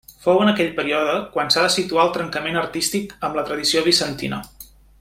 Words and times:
Fou 0.21 0.37
en 0.43 0.51
aquell 0.51 0.71
període 0.77 1.17
quan 1.35 1.51
s'ha 1.55 1.65
de 1.65 1.69
situar 1.75 2.05
el 2.09 2.15
trencament 2.15 2.57
artístic 2.63 3.15
amb 3.29 3.39
la 3.41 3.45
tradició 3.51 3.85
bizantina. 3.91 4.41